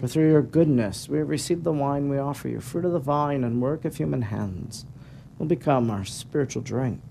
For 0.00 0.08
through 0.08 0.30
your 0.30 0.40
goodness 0.40 1.10
we 1.10 1.18
have 1.18 1.28
received 1.28 1.62
the 1.62 1.72
wine 1.72 2.08
we 2.08 2.16
offer 2.16 2.48
you, 2.48 2.58
fruit 2.60 2.86
of 2.86 2.92
the 2.92 2.98
vine 2.98 3.44
and 3.44 3.60
work 3.60 3.84
of 3.84 3.96
human 3.96 4.22
hands, 4.22 4.86
will 5.38 5.44
become 5.44 5.90
our 5.90 6.06
spiritual 6.06 6.62
drink. 6.62 7.02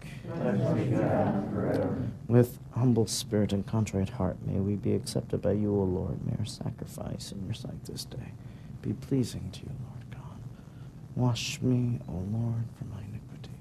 With 2.28 2.58
humble 2.72 3.06
spirit 3.06 3.54
and 3.54 3.64
contrite 3.68 4.10
heart, 4.10 4.38
may 4.44 4.60
we 4.60 4.76
be 4.76 4.96
accepted 4.96 5.40
by 5.40 5.52
you, 5.52 5.72
O 5.72 5.84
Lord. 5.84 6.26
May 6.26 6.36
our 6.40 6.46
sacrifice 6.46 7.32
in 7.32 7.46
your 7.46 7.54
sight 7.54 7.86
this 7.86 8.06
day 8.06 8.34
be 8.82 8.94
pleasing 8.94 9.52
to 9.52 9.60
you, 9.60 9.72
Lord 9.92 10.10
God. 10.10 10.40
Wash 11.16 11.62
me, 11.62 12.00
O 12.10 12.14
Lord, 12.14 12.64
from 12.80 12.90
my 12.90 13.02
iniquity. 13.02 13.54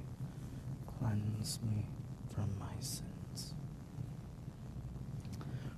Cleanse 0.98 1.58
me 1.62 1.84
from 2.34 2.48
my 2.58 2.72
sins. 2.80 3.52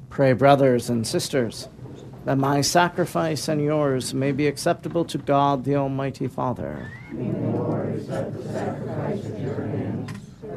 Pray, 0.08 0.34
brothers 0.34 0.88
and 0.88 1.04
sisters 1.04 1.66
that 2.24 2.38
my 2.38 2.60
sacrifice 2.60 3.48
and 3.48 3.62
yours 3.62 4.12
may 4.12 4.32
be 4.32 4.46
acceptable 4.46 5.04
to 5.06 5.18
God 5.18 5.64
the 5.64 5.76
Almighty 5.76 6.28
Father. 6.28 6.90
May 7.10 7.30
the 7.30 7.48
Lord 7.48 7.96
accept 7.96 8.34
the 8.34 8.52
sacrifice 8.52 9.26
at 9.26 9.40
your 9.40 9.66
hands. 9.66 10.10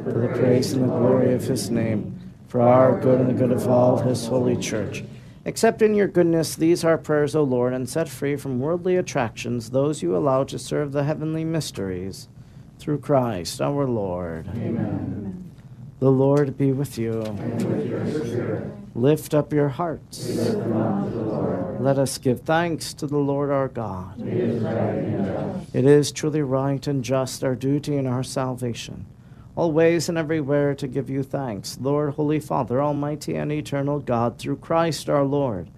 For 0.04 0.12
the 0.12 0.28
praise 0.28 0.72
and 0.72 0.84
the 0.84 0.88
glory 0.88 1.32
of 1.32 1.44
his 1.44 1.70
name, 1.70 2.20
for 2.48 2.60
our 2.60 3.00
good 3.00 3.20
and 3.20 3.30
the 3.30 3.34
good 3.34 3.52
of 3.52 3.66
all 3.66 3.98
his 3.98 4.26
holy 4.26 4.56
church. 4.56 5.02
Accept 5.46 5.82
in 5.82 5.94
your 5.94 6.08
goodness 6.08 6.54
these 6.54 6.84
our 6.84 6.98
prayers, 6.98 7.34
O 7.34 7.42
Lord, 7.42 7.72
and 7.72 7.88
set 7.88 8.08
free 8.08 8.36
from 8.36 8.60
worldly 8.60 8.96
attractions 8.96 9.70
those 9.70 10.02
you 10.02 10.16
allow 10.16 10.44
to 10.44 10.58
serve 10.58 10.92
the 10.92 11.04
heavenly 11.04 11.44
mysteries. 11.44 12.28
Through 12.78 12.98
Christ 12.98 13.60
our 13.62 13.86
Lord. 13.86 14.48
Amen. 14.48 15.50
The 16.00 16.10
Lord 16.10 16.58
be 16.58 16.72
with 16.72 16.98
you. 16.98 17.22
And 17.22 17.64
with 17.64 17.86
your 17.86 18.06
spirit. 18.26 18.83
Lift 18.94 19.34
up 19.34 19.52
your 19.52 19.70
hearts. 19.70 20.28
Let 21.80 21.98
us 21.98 22.16
give 22.18 22.42
thanks 22.42 22.94
to 22.94 23.08
the 23.08 23.18
Lord 23.18 23.50
our 23.50 23.66
God. 23.66 24.20
It 24.20 24.32
is 24.32 24.62
right. 24.62 25.66
It 25.72 25.84
is 25.84 26.12
truly 26.12 26.42
right 26.42 26.86
and 26.86 27.02
just, 27.02 27.42
our 27.42 27.56
duty 27.56 27.96
and 27.96 28.06
our 28.06 28.22
salvation, 28.22 29.06
always 29.56 30.08
and 30.08 30.16
everywhere 30.16 30.76
to 30.76 30.86
give 30.86 31.10
you 31.10 31.24
thanks, 31.24 31.76
Lord, 31.80 32.14
Holy 32.14 32.38
Father, 32.38 32.80
Almighty 32.80 33.34
and 33.34 33.50
eternal 33.50 33.98
God, 33.98 34.38
through 34.38 34.58
Christ 34.58 35.10
our 35.10 35.24
Lord. 35.24 35.68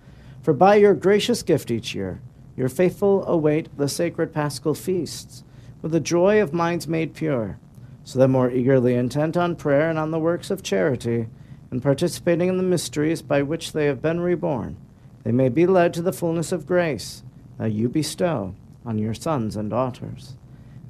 For 0.43 0.53
by 0.53 0.75
your 0.75 0.95
gracious 0.95 1.43
gift 1.43 1.71
each 1.71 1.95
year, 1.95 2.21
your 2.55 2.69
faithful 2.69 3.27
await 3.27 3.75
the 3.79 3.89
sacred 3.89 4.35
paschal 4.35 4.75
feasts 4.75 5.43
with 5.81 5.93
the 5.93 6.01
joy 6.01 6.43
of 6.43 6.53
minds 6.53 6.87
made 6.87 7.15
pure, 7.15 7.59
so 8.05 8.19
that 8.19 8.29
more 8.29 8.51
eagerly 8.51 8.95
intent 8.95 9.37
on 9.37 9.57
prayer 9.57 9.89
and 9.89 9.99
on 9.99 10.11
the 10.11 10.19
works 10.19 10.51
of 10.51 10.63
charity, 10.63 11.29
and 11.77 11.83
participating 11.83 12.49
in 12.49 12.57
the 12.57 12.63
mysteries 12.63 13.21
by 13.21 13.43
which 13.43 13.73
they 13.73 13.85
have 13.85 14.01
been 14.01 14.19
reborn, 14.19 14.79
they 15.25 15.31
may 15.31 15.51
be 15.51 15.67
led 15.67 15.93
to 15.93 16.01
the 16.01 16.11
fullness 16.11 16.51
of 16.51 16.67
grace 16.67 17.23
that 17.59 17.71
you 17.71 17.87
bestow 17.87 18.55
on 18.87 18.97
your 18.97 19.13
sons 19.13 19.57
and 19.57 19.69
daughters. 19.69 20.37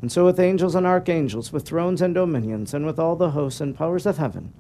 And 0.00 0.12
so, 0.12 0.24
with 0.24 0.38
angels 0.38 0.76
and 0.76 0.86
archangels, 0.86 1.52
with 1.52 1.66
thrones 1.66 2.00
and 2.00 2.14
dominions, 2.14 2.72
and 2.72 2.86
with 2.86 3.00
all 3.00 3.16
the 3.16 3.30
hosts 3.30 3.60
and 3.60 3.76
powers 3.76 4.06
of 4.06 4.18
heaven, 4.18 4.52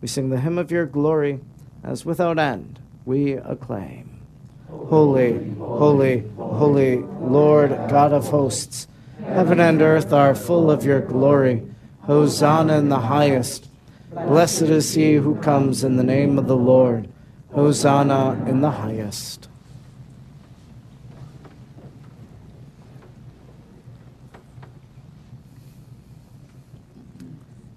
we 0.00 0.06
sing 0.06 0.30
the 0.30 0.38
hymn 0.38 0.56
of 0.56 0.70
your 0.70 0.86
glory, 0.86 1.40
as 1.82 2.04
without 2.04 2.38
end 2.38 2.78
we 3.04 3.32
acclaim. 3.32 4.20
Holy, 4.68 5.50
holy, 5.58 6.20
holy, 6.36 6.98
Lord 6.98 7.70
God 7.90 8.12
of 8.12 8.28
hosts, 8.28 8.86
heaven 9.24 9.58
and 9.58 9.82
earth 9.82 10.12
are 10.12 10.36
full 10.36 10.70
of 10.70 10.84
your 10.84 11.00
glory. 11.00 11.60
Hosanna 12.02 12.78
in 12.78 12.88
the 12.88 13.00
highest. 13.00 13.66
Blessed 14.14 14.62
is 14.62 14.92
he 14.92 15.14
who 15.14 15.36
comes 15.36 15.82
in 15.82 15.96
the 15.96 16.04
name 16.04 16.38
of 16.38 16.46
the 16.46 16.56
Lord. 16.56 17.08
Hosanna 17.54 18.44
in 18.46 18.60
the 18.60 18.70
highest. 18.70 19.48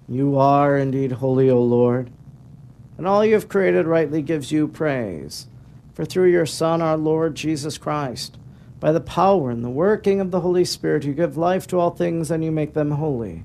You 0.08 0.38
are 0.38 0.76
indeed 0.76 1.12
holy, 1.12 1.50
O 1.50 1.60
Lord, 1.60 2.10
and 2.98 3.06
all 3.06 3.24
you 3.24 3.34
have 3.34 3.48
created 3.48 3.86
rightly 3.86 4.20
gives 4.22 4.52
you 4.52 4.68
praise. 4.68 5.46
For 5.94 6.04
through 6.04 6.30
your 6.30 6.46
Son, 6.46 6.82
our 6.82 6.98
Lord 6.98 7.34
Jesus 7.34 7.78
Christ, 7.78 8.36
by 8.78 8.92
the 8.92 9.00
power 9.00 9.50
and 9.50 9.64
the 9.64 9.70
working 9.70 10.20
of 10.20 10.30
the 10.30 10.40
Holy 10.40 10.66
Spirit, 10.66 11.04
you 11.04 11.14
give 11.14 11.38
life 11.38 11.66
to 11.68 11.78
all 11.80 11.90
things 11.90 12.30
and 12.30 12.44
you 12.44 12.52
make 12.52 12.74
them 12.74 12.92
holy. 12.92 13.44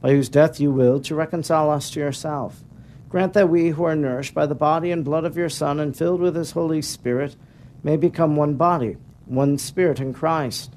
by 0.00 0.10
whose 0.10 0.28
death 0.28 0.60
you 0.60 0.70
willed 0.70 1.04
to 1.04 1.14
reconcile 1.14 1.70
us 1.70 1.90
to 1.90 2.00
yourself. 2.00 2.62
Grant 3.08 3.32
that 3.34 3.48
we 3.48 3.70
who 3.70 3.84
are 3.84 3.96
nourished 3.96 4.34
by 4.34 4.46
the 4.46 4.54
body 4.54 4.90
and 4.90 5.04
blood 5.04 5.24
of 5.24 5.36
your 5.36 5.48
Son 5.48 5.80
and 5.80 5.96
filled 5.96 6.20
with 6.20 6.36
his 6.36 6.52
Holy 6.52 6.80
Spirit 6.80 7.36
may 7.82 7.96
become 7.96 8.36
one 8.36 8.54
body, 8.54 8.96
one 9.26 9.58
spirit 9.58 10.00
in 10.00 10.14
Christ. 10.14 10.72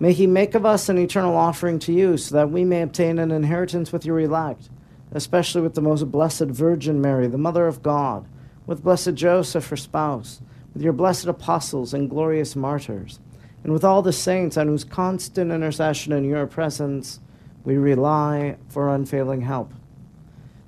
May 0.00 0.12
he 0.12 0.26
make 0.26 0.54
of 0.54 0.66
us 0.66 0.88
an 0.88 0.98
eternal 0.98 1.36
offering 1.36 1.78
to 1.80 1.92
you, 1.92 2.16
so 2.16 2.34
that 2.34 2.50
we 2.50 2.64
may 2.64 2.82
obtain 2.82 3.20
an 3.20 3.30
inheritance 3.30 3.92
with 3.92 4.04
your 4.04 4.18
elect, 4.18 4.68
especially 5.12 5.62
with 5.62 5.74
the 5.74 5.80
most 5.80 6.10
blessed 6.10 6.46
Virgin 6.46 7.00
Mary, 7.00 7.28
the 7.28 7.38
Mother 7.38 7.68
of 7.68 7.82
God, 7.82 8.26
with 8.66 8.82
blessed 8.82 9.14
Joseph, 9.14 9.68
her 9.68 9.76
spouse, 9.76 10.40
with 10.74 10.82
your 10.82 10.92
blessed 10.92 11.26
apostles 11.26 11.94
and 11.94 12.10
glorious 12.10 12.56
martyrs, 12.56 13.20
and 13.62 13.72
with 13.72 13.84
all 13.84 14.02
the 14.02 14.12
saints 14.12 14.56
on 14.56 14.66
whose 14.66 14.82
constant 14.82 15.52
intercession 15.52 16.12
in 16.12 16.24
your 16.24 16.48
presence 16.48 17.20
we 17.64 17.76
rely 17.76 18.56
for 18.68 18.94
unfailing 18.94 19.42
help. 19.42 19.72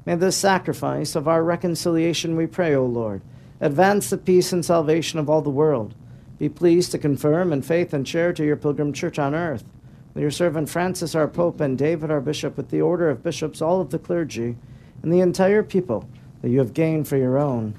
May 0.07 0.17
this 0.17 0.37
sacrifice 0.37 1.15
of 1.15 1.27
our 1.27 1.43
reconciliation, 1.43 2.37
we 2.37 2.47
pray, 2.47 2.75
O 2.75 2.85
Lord, 2.85 3.23
advance 3.61 4.11
the 4.11 4.19
peace 4.19 4.53
and 4.53 4.65
salvation 4.65 5.19
of 5.19 5.31
all 5.31 5.41
the 5.41 5.51
world. 5.51 5.95
Be 6.39 6.49
pleased 6.49 6.93
to 6.93 6.99
confirm 6.99 7.53
in 7.53 7.63
faith 7.63 7.95
and 7.95 8.07
charity 8.07 8.45
your 8.45 8.57
pilgrim 8.57 8.93
church 8.93 9.19
on 9.19 9.35
earth, 9.35 9.65
with 10.13 10.23
your 10.23 10.31
servant 10.31 10.69
Francis, 10.69 11.15
our 11.15 11.29
Pope, 11.29 11.61
and 11.61 11.79
David, 11.79 12.11
our 12.11 12.21
Bishop, 12.21 12.57
with 12.57 12.71
the 12.71 12.81
order 12.81 13.09
of 13.09 13.23
bishops, 13.23 13.63
all 13.63 13.81
of 13.81 13.91
the 13.91 13.99
clergy, 13.99 14.57
and 15.03 15.13
the 15.13 15.21
entire 15.21 15.63
people 15.63 16.09
that 16.43 16.51
you 16.51 16.59
have 16.59 16.75
gained 16.75 17.09
for 17.09 17.17
your 17.17 17.39
own. 17.39 17.75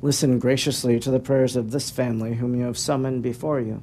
Listen 0.00 0.38
graciously 0.38 0.98
to 0.98 1.10
the 1.10 1.20
prayers 1.20 1.54
of 1.54 1.70
this 1.70 1.90
family 1.90 2.34
whom 2.34 2.54
you 2.54 2.64
have 2.64 2.78
summoned 2.78 3.22
before 3.22 3.60
you. 3.60 3.82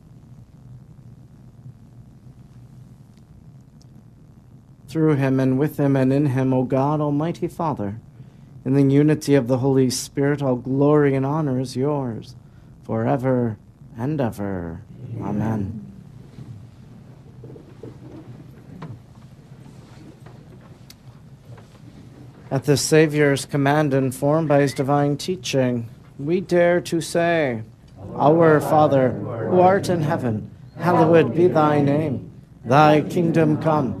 Through 4.91 5.15
him 5.15 5.39
and 5.39 5.57
with 5.57 5.79
him 5.79 5.95
and 5.95 6.11
in 6.11 6.27
him, 6.27 6.53
O 6.53 6.63
God, 6.63 6.99
Almighty 6.99 7.47
Father. 7.47 7.99
In 8.65 8.73
the 8.73 8.83
unity 8.83 9.35
of 9.35 9.47
the 9.47 9.59
Holy 9.59 9.89
Spirit, 9.89 10.41
all 10.41 10.55
glory 10.55 11.15
and 11.15 11.25
honor 11.25 11.59
is 11.59 11.75
yours, 11.75 12.35
forever 12.83 13.57
and 13.97 14.19
ever. 14.19 14.81
Amen. 15.21 15.91
At 22.51 22.65
the 22.65 22.75
Saviour's 22.75 23.45
command, 23.45 23.93
informed 23.93 24.49
by 24.49 24.59
his 24.59 24.73
divine 24.73 25.15
teaching, 25.15 25.87
we 26.19 26.41
dare 26.41 26.81
to 26.81 26.99
say, 26.99 27.63
Our 28.13 28.59
Father, 28.59 29.11
who 29.11 29.61
art 29.61 29.87
in 29.87 30.01
heaven, 30.01 30.51
hallowed 30.77 31.33
be 31.33 31.47
thy 31.47 31.81
name. 31.81 32.29
Thy 32.65 33.01
kingdom 33.01 33.61
come. 33.61 34.00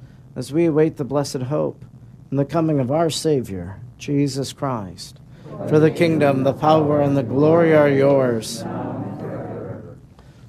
as 0.35 0.53
we 0.53 0.65
await 0.65 0.97
the 0.97 1.03
blessed 1.03 1.43
hope 1.43 1.83
and 2.29 2.39
the 2.39 2.45
coming 2.45 2.79
of 2.79 2.91
our 2.91 3.09
Savior, 3.09 3.79
Jesus 3.97 4.53
Christ. 4.53 5.19
For 5.67 5.79
the 5.79 5.91
kingdom, 5.91 6.43
the 6.43 6.53
power, 6.53 7.01
and 7.01 7.15
the 7.15 7.23
glory 7.23 7.75
are 7.75 7.89
yours. 7.89 8.63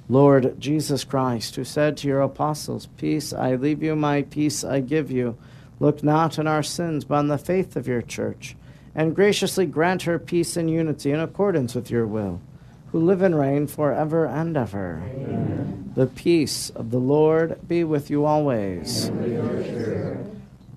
Lord 0.09 0.59
Jesus 0.59 1.03
Christ, 1.03 1.55
who 1.55 1.63
said 1.63 1.97
to 1.97 2.07
your 2.07 2.21
apostles, 2.21 2.87
Peace 2.97 3.33
I 3.33 3.55
leave 3.55 3.81
you, 3.81 3.95
my 3.95 4.23
peace 4.23 4.63
I 4.63 4.79
give 4.79 5.09
you, 5.11 5.37
look 5.79 6.03
not 6.03 6.37
on 6.37 6.47
our 6.47 6.63
sins, 6.63 7.05
but 7.05 7.15
on 7.15 7.27
the 7.27 7.37
faith 7.37 7.75
of 7.75 7.87
your 7.87 8.01
church, 8.01 8.55
and 8.93 9.15
graciously 9.15 9.65
grant 9.65 10.03
her 10.03 10.19
peace 10.19 10.55
and 10.57 10.69
unity 10.69 11.11
in 11.11 11.19
accordance 11.19 11.73
with 11.73 11.89
your 11.89 12.05
will, 12.05 12.41
who 12.93 12.99
live 12.99 13.23
and 13.23 13.37
reign 13.37 13.65
forever 13.65 14.27
and 14.27 14.55
ever. 14.55 15.01
Amen. 15.03 15.91
The 15.95 16.05
peace 16.05 16.69
of 16.69 16.91
the 16.91 16.99
Lord 16.99 17.67
be 17.67 17.83
with 17.83 18.11
you 18.11 18.23
always. 18.23 19.09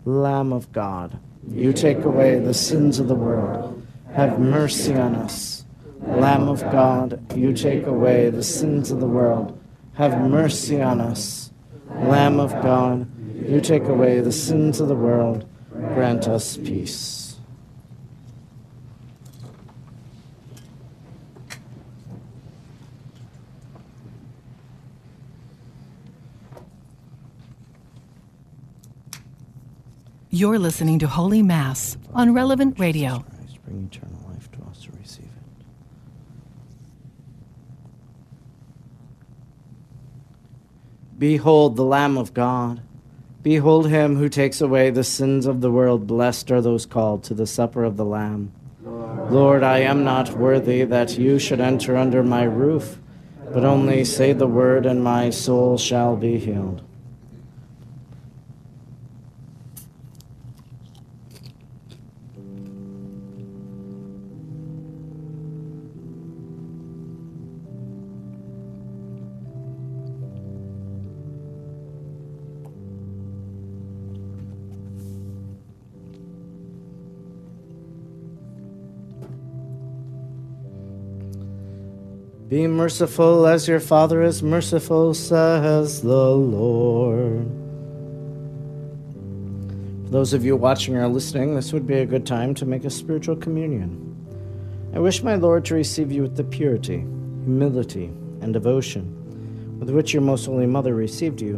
Lamb 0.07 0.50
of 0.50 0.72
God, 0.72 1.18
you 1.46 1.74
take 1.74 2.05
away 2.05 2.38
the 2.38 2.55
sins 2.55 2.98
of 2.98 3.09
the 3.09 3.14
world. 3.14 3.87
Have 4.14 4.40
mercy 4.40 4.94
on 4.94 5.14
us. 5.14 5.66
Lamb 6.07 6.48
of 6.48 6.62
God, 6.62 7.37
you 7.37 7.52
take 7.52 7.87
away 7.87 8.31
the 8.31 8.42
sins 8.42 8.90
of 8.90 9.00
the 9.00 9.07
world. 9.07 9.59
Have 9.94 10.18
mercy 10.18 10.81
on 10.81 11.02
us. 11.02 11.50
Lamb 11.90 12.40
of 12.40 12.52
God, 12.62 13.07
you 13.46 13.61
take 13.61 13.85
away 13.85 14.20
the 14.20 14.33
sins 14.33 14.81
of 14.81 14.88
the 14.88 14.96
world. 14.96 15.46
Grant 15.70 16.29
us 16.29 16.57
peace. 16.57 17.25
You're 30.37 30.59
listening 30.59 30.99
to 30.99 31.07
Holy 31.07 31.40
Mass 31.40 31.96
on 32.12 32.35
Relevant 32.35 32.79
Radio. 32.79 33.20
Christ, 33.20 33.59
bring 33.64 33.88
eternal 33.90 34.20
life 34.29 34.53
to 34.53 34.59
us 34.68 34.83
to 34.83 34.92
receive 34.92 35.25
it. 35.25 35.64
Behold 41.18 41.77
the 41.77 41.87
Lamb 41.87 42.18
of 42.18 42.35
God. 42.35 42.83
Behold 43.42 43.88
him 43.88 44.16
who 44.16 44.29
takes 44.29 44.61
away 44.61 44.90
the 44.90 45.05
sins 45.05 45.46
of 45.46 45.62
the 45.62 45.70
world. 45.70 46.07
Blessed 46.07 46.51
are 46.51 46.61
those 46.61 46.85
called 46.85 47.25
to 47.25 47.33
the 47.33 47.46
supper 47.46 47.83
of 47.83 47.96
the 47.96 48.05
Lamb. 48.05 48.53
Lord, 48.85 49.33
Lord 49.33 49.62
I 49.62 49.79
am 49.79 50.05
not 50.05 50.37
worthy 50.37 50.85
that 50.85 51.16
you 51.16 51.38
should 51.38 51.61
enter 51.62 51.96
under 51.96 52.22
my 52.22 52.42
roof, 52.42 52.99
but 53.55 53.64
only 53.64 54.05
say 54.05 54.35
the 54.35 54.46
word, 54.46 54.85
and 54.85 55.03
my 55.03 55.31
soul 55.31 55.79
shall 55.79 56.14
be 56.14 56.38
healed. 56.38 56.86
Be 82.48 82.66
merciful 82.66 83.46
as 83.46 83.66
your 83.66 83.80
Father 83.80 84.22
is 84.22 84.42
merciful, 84.42 85.14
says 85.14 86.00
the 86.00 86.30
Lord. 86.30 87.46
For 90.04 90.11
those 90.11 90.32
of 90.32 90.44
you 90.44 90.54
watching 90.54 90.96
or 90.96 91.09
listening, 91.09 91.56
this 91.56 91.72
would 91.72 91.87
be 91.87 91.98
a 91.98 92.06
good 92.06 92.24
time 92.24 92.54
to 92.54 92.64
make 92.64 92.85
a 92.85 92.90
spiritual 92.90 93.35
communion. 93.35 94.14
I 94.94 95.00
wish 95.00 95.24
my 95.24 95.35
Lord 95.35 95.64
to 95.64 95.74
receive 95.74 96.12
you 96.12 96.22
with 96.22 96.37
the 96.37 96.44
purity, 96.44 96.98
humility, 97.44 98.12
and 98.40 98.52
devotion 98.52 99.16
with 99.78 99.90
which 99.90 100.12
your 100.12 100.22
most 100.22 100.46
holy 100.46 100.66
Mother 100.66 100.94
received 100.94 101.40
you, 101.40 101.56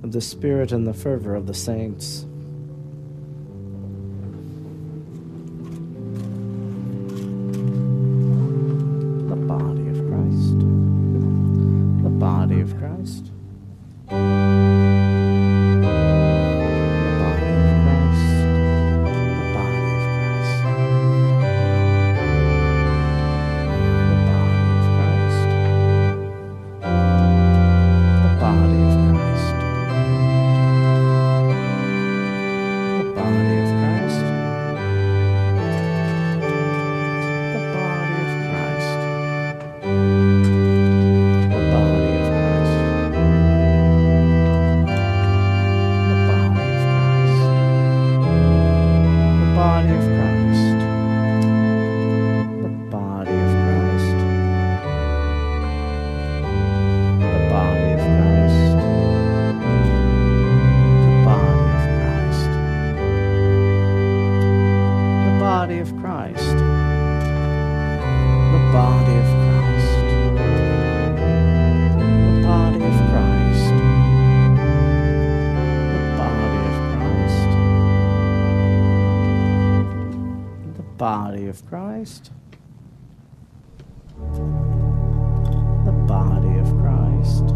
with 0.00 0.12
the 0.12 0.20
spirit 0.20 0.72
and 0.72 0.86
the 0.86 0.94
fervor 0.94 1.34
of 1.34 1.46
the 1.46 1.54
saints. 1.54 2.26
of 81.52 81.66
Christ. 81.66 82.30
The 85.84 85.92
body 86.06 86.56
of 86.58 86.68
Christ. 86.80 87.51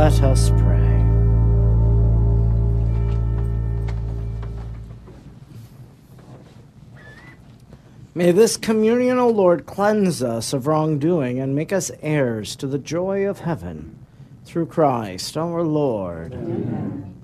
Let 0.00 0.22
us 0.22 0.48
pray. 0.48 1.04
May 8.14 8.32
this 8.32 8.56
communion, 8.56 9.18
O 9.18 9.28
Lord, 9.28 9.66
cleanse 9.66 10.22
us 10.22 10.54
of 10.54 10.66
wrongdoing 10.66 11.38
and 11.38 11.54
make 11.54 11.70
us 11.70 11.90
heirs 12.00 12.56
to 12.56 12.66
the 12.66 12.78
joy 12.78 13.26
of 13.26 13.40
heaven. 13.40 13.98
Through 14.46 14.66
Christ 14.68 15.36
our 15.36 15.62
Lord. 15.62 16.32
Amen. 16.32 17.14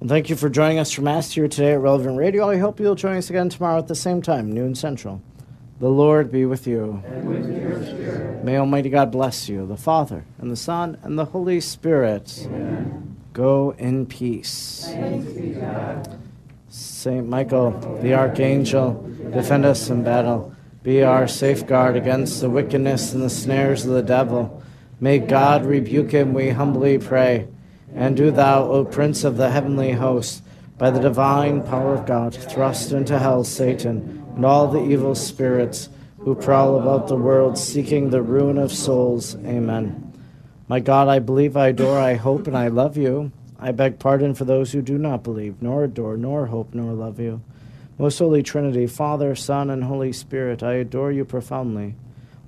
Well, 0.00 0.08
thank 0.08 0.30
you 0.30 0.36
for 0.36 0.48
joining 0.48 0.78
us 0.78 0.90
for 0.90 1.02
Mass 1.02 1.32
here 1.32 1.48
today 1.48 1.74
at 1.74 1.80
Relevant 1.80 2.16
Radio. 2.16 2.48
I 2.48 2.56
hope 2.56 2.80
you'll 2.80 2.94
join 2.94 3.18
us 3.18 3.28
again 3.28 3.50
tomorrow 3.50 3.76
at 3.76 3.88
the 3.88 3.94
same 3.94 4.22
time, 4.22 4.50
noon 4.50 4.74
central. 4.74 5.20
The 5.80 5.88
Lord 5.88 6.32
be 6.32 6.44
with 6.44 6.66
you. 6.66 7.04
And 7.06 7.28
with 7.28 7.56
your 7.56 7.84
spirit. 7.84 8.44
May 8.44 8.56
Almighty 8.56 8.90
God 8.90 9.12
bless 9.12 9.48
you, 9.48 9.64
the 9.64 9.76
Father, 9.76 10.24
and 10.38 10.50
the 10.50 10.56
Son, 10.56 10.98
and 11.02 11.16
the 11.16 11.26
Holy 11.26 11.60
Spirit. 11.60 12.46
Amen. 12.46 13.16
Go 13.32 13.76
in 13.78 14.06
peace. 14.06 14.88
Be 14.88 14.94
to 14.94 15.60
God. 15.60 16.18
Saint 16.68 17.28
Michael, 17.28 17.70
the 18.02 18.14
Archangel, 18.14 19.08
defend 19.32 19.64
us 19.64 19.88
in 19.88 20.02
battle. 20.02 20.52
Be 20.82 21.04
our 21.04 21.28
safeguard 21.28 21.94
against 21.94 22.40
the 22.40 22.50
wickedness 22.50 23.12
and 23.12 23.22
the 23.22 23.30
snares 23.30 23.84
of 23.84 23.92
the 23.92 24.02
devil. 24.02 24.60
May 24.98 25.20
God 25.20 25.64
rebuke 25.64 26.10
him, 26.10 26.34
we 26.34 26.50
humbly 26.50 26.98
pray. 26.98 27.46
And 27.94 28.16
do 28.16 28.32
thou, 28.32 28.64
O 28.64 28.84
Prince 28.84 29.22
of 29.22 29.36
the 29.36 29.50
heavenly 29.50 29.92
host, 29.92 30.42
by 30.76 30.90
the 30.90 31.00
divine 31.00 31.62
power 31.62 31.94
of 31.94 32.06
God, 32.06 32.34
thrust 32.34 32.90
into 32.90 33.18
hell 33.18 33.44
Satan 33.44 34.24
and 34.38 34.46
all 34.46 34.68
the 34.68 34.84
evil 34.84 35.16
spirits 35.16 35.88
who 36.20 36.32
prowl 36.32 36.78
about 36.78 37.08
the 37.08 37.16
world 37.16 37.58
seeking 37.58 38.10
the 38.10 38.22
ruin 38.22 38.56
of 38.56 38.70
souls. 38.70 39.34
Amen. 39.44 40.12
My 40.68 40.78
God, 40.78 41.08
I 41.08 41.18
believe, 41.18 41.56
I 41.56 41.68
adore, 41.68 41.98
I 41.98 42.14
hope, 42.14 42.46
and 42.46 42.56
I 42.56 42.68
love 42.68 42.96
you. 42.96 43.32
I 43.58 43.72
beg 43.72 43.98
pardon 43.98 44.34
for 44.34 44.44
those 44.44 44.70
who 44.70 44.80
do 44.80 44.96
not 44.96 45.24
believe, 45.24 45.60
nor 45.60 45.82
adore, 45.82 46.16
nor 46.16 46.46
hope, 46.46 46.72
nor 46.72 46.92
love 46.92 47.18
you. 47.18 47.42
Most 47.98 48.20
Holy 48.20 48.44
Trinity, 48.44 48.86
Father, 48.86 49.34
Son, 49.34 49.70
and 49.70 49.82
Holy 49.82 50.12
Spirit, 50.12 50.62
I 50.62 50.74
adore 50.74 51.10
you 51.10 51.24
profoundly. 51.24 51.96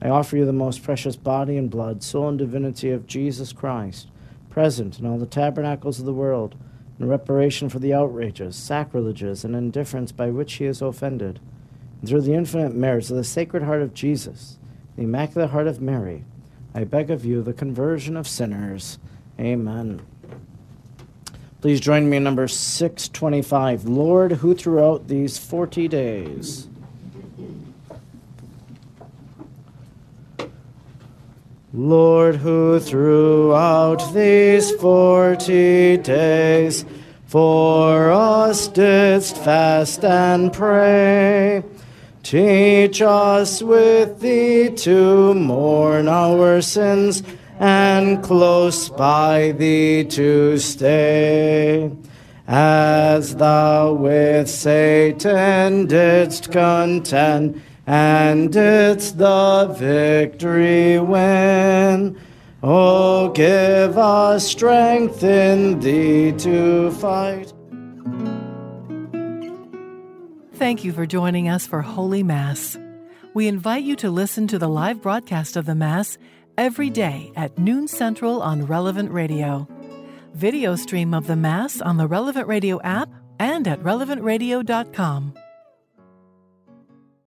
I 0.01 0.11
offer 0.11 0.37
you 0.37 0.47
the 0.47 0.53
most 0.53 0.85
precious 0.85 1.17
body 1.17 1.57
and 1.57 1.69
blood, 1.69 2.05
soul 2.05 2.29
and 2.29 2.39
divinity 2.39 2.93
of 2.93 3.09
Jesus 3.09 3.53
Christ, 3.53 4.07
present 4.49 5.01
in 5.01 5.07
all 5.07 5.19
the 5.19 5.27
tabernacles 5.27 5.99
of 5.99 6.07
the 6.07 6.13
world, 6.13 6.55
in 7.01 7.09
reparation 7.09 7.69
for 7.69 7.81
the 7.81 7.93
outrages, 7.93 8.55
sacrileges, 8.55 9.45
and 9.45 9.57
indifference 9.57 10.13
by 10.13 10.31
which 10.31 10.53
he 10.53 10.67
is 10.67 10.81
offended. 10.81 11.41
And 12.01 12.09
through 12.09 12.23
the 12.23 12.35
infinite 12.35 12.75
merits 12.75 13.11
of 13.11 13.17
the 13.17 13.25
Sacred 13.25 13.63
Heart 13.63 13.83
of 13.83 13.95
Jesus, 13.95 14.59
the 14.97 15.03
Immaculate 15.03 15.51
Heart 15.51 15.67
of 15.67 15.81
Mary, 15.81 16.25
I 16.75 16.85
beg 16.85 17.11
of 17.11 17.25
you 17.25 17.43
the 17.43 17.53
conversion 17.53 18.17
of 18.17 18.27
sinners. 18.27 18.99
Amen. 19.39 20.03
Please 21.61 21.81
join 21.81 22.09
me 22.09 22.17
in 22.17 22.25
number 22.25 22.49
625. 22.49 23.85
Lord, 23.85 24.33
who 24.33 24.55
throughout 24.55 25.09
these 25.09 25.37
40 25.39 25.89
days 25.89 26.69
Lord, 31.73 32.35
who 32.35 32.81
throughout 32.81 34.13
these 34.13 34.73
forty 34.73 35.97
days 35.99 36.85
for 37.27 38.11
us 38.11 38.67
didst 38.67 39.37
fast 39.37 40.05
and 40.05 40.53
pray, 40.53 41.63
teach 42.23 43.03
us 43.03 43.63
with 43.63 44.21
thee 44.21 44.71
to 44.77 45.35
mourn 45.35 46.09
our 46.09 46.61
sins 46.63 47.23
and 47.59 48.23
close 48.23 48.89
by 48.89 49.53
thee 49.53 50.05
to 50.05 50.59
stay. 50.59 51.91
As 52.47 53.37
thou 53.37 53.93
with 53.93 54.49
Satan 54.49 55.87
didst 55.87 56.51
contend, 56.51 57.63
and 57.91 58.53
didst 58.53 59.19
the 59.19 59.67
victory 59.77 61.01
win. 61.01 62.17
Oh, 62.63 63.31
give 63.31 63.99
us 63.99 64.47
strength 64.47 65.25
in 65.25 65.81
thee 65.81 66.31
to 66.39 66.93
fight. 66.93 67.50
Thank 70.61 70.85
you 70.85 70.93
for 70.93 71.07
joining 71.07 71.49
us 71.49 71.67
for 71.67 71.81
Holy 71.81 72.23
Mass. 72.23 72.77
We 73.33 73.49
invite 73.49 73.83
you 73.83 73.97
to 73.97 74.11
listen 74.11 74.47
to 74.49 74.59
the 74.59 74.69
live 74.69 75.01
broadcast 75.01 75.57
of 75.57 75.65
the 75.65 75.75
Mass 75.75 76.19
every 76.59 76.91
day 76.91 77.33
at 77.35 77.59
noon 77.59 77.89
central 77.89 78.43
on 78.43 78.67
Relevant 78.67 79.11
Radio. 79.11 79.67
Video 80.35 80.77
stream 80.77 81.15
of 81.15 81.27
the 81.27 81.35
Mass 81.35 81.81
on 81.81 81.97
the 81.97 82.07
Relevant 82.07 82.47
Radio 82.47 82.79
app 82.83 83.09
and 83.39 83.67
at 83.67 83.81
relevantradio.com. 83.81 85.33